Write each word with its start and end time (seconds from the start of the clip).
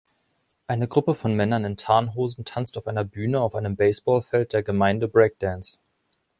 Eine 0.65 0.87
Gruppe 0.87 1.13
von 1.13 1.35
Männern 1.35 1.63
in 1.63 1.77
Tarnhosen 1.77 2.43
tanzt 2.43 2.75
auf 2.75 2.87
einer 2.87 3.03
Bühne 3.03 3.39
auf 3.41 3.53
einem 3.53 3.75
Baseballfeld 3.75 4.51
der 4.51 4.63
Gemeinde 4.63 5.07
Breakdance. 5.07 5.77